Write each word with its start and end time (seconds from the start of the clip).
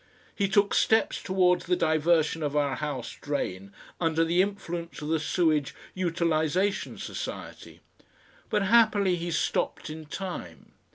He 0.33 0.49
took 0.49 0.73
steps 0.73 1.21
towards 1.21 1.65
the 1.67 1.75
diversion 1.75 2.41
of 2.41 2.55
our 2.55 2.75
house 2.77 3.15
drain 3.21 3.71
under 3.99 4.25
the 4.25 4.41
influence 4.41 4.99
of 4.99 5.09
the 5.09 5.19
Sewage 5.19 5.75
Utilisation 5.93 6.97
Society; 6.97 7.81
but 8.49 8.63
happily 8.63 9.15
he 9.15 9.29
stopped 9.29 9.91
in 9.91 10.07
time. 10.07 10.71